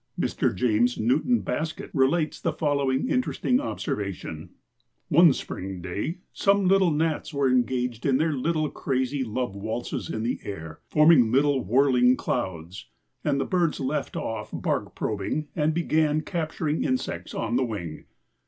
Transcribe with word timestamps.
Mr. 0.19 0.51
James 0.51 0.97
Newton 0.97 1.43
Baskett 1.43 1.91
relates 1.93 2.41
the 2.41 2.51
following 2.51 3.07
interesting 3.07 3.59
observation: 3.59 4.49
"One 5.09 5.31
spring 5.31 5.79
day 5.79 6.21
some 6.33 6.67
little 6.67 6.89
gnats 6.89 7.35
were 7.35 7.51
engaged 7.51 8.03
in 8.07 8.17
their 8.17 8.33
little 8.33 8.67
crazy 8.71 9.23
love 9.23 9.55
waltzes 9.55 10.09
in 10.09 10.23
the 10.23 10.39
air, 10.43 10.79
forming 10.87 11.31
little 11.31 11.63
whirling 11.63 12.15
clouds, 12.17 12.87
and 13.23 13.39
the 13.39 13.45
birds 13.45 13.79
left 13.79 14.15
off 14.15 14.49
bark 14.51 14.95
probing 14.95 15.49
and 15.55 15.71
began 15.71 16.21
capturing 16.21 16.83
insects 16.83 17.35
on 17.35 17.55
the 17.55 17.63
wing. 17.63 18.05